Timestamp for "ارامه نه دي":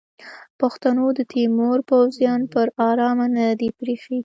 2.89-3.69